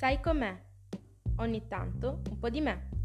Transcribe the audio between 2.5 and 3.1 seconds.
me.